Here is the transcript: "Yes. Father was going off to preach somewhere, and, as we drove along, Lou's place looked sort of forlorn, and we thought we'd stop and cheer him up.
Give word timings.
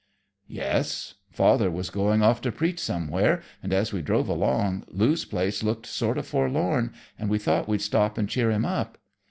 "Yes. 0.47 1.13
Father 1.29 1.69
was 1.69 1.91
going 1.91 2.23
off 2.23 2.41
to 2.41 2.51
preach 2.51 2.79
somewhere, 2.79 3.43
and, 3.61 3.71
as 3.71 3.93
we 3.93 4.01
drove 4.01 4.27
along, 4.29 4.83
Lou's 4.87 5.25
place 5.25 5.61
looked 5.61 5.85
sort 5.85 6.17
of 6.17 6.25
forlorn, 6.25 6.91
and 7.19 7.29
we 7.29 7.37
thought 7.37 7.67
we'd 7.69 7.81
stop 7.83 8.17
and 8.17 8.27
cheer 8.27 8.49
him 8.49 8.65
up. 8.65 8.97